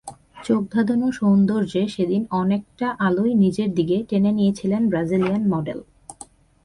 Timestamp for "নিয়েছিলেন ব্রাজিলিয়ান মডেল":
4.31-5.79